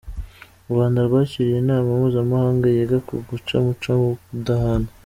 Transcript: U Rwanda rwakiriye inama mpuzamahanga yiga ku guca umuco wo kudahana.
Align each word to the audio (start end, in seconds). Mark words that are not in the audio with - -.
U 0.63 0.69
Rwanda 0.73 0.99
rwakiriye 1.07 1.57
inama 1.59 1.89
mpuzamahanga 1.99 2.65
yiga 2.75 2.97
ku 3.07 3.15
guca 3.27 3.53
umuco 3.61 3.89
wo 4.03 4.09
kudahana. 4.23 4.89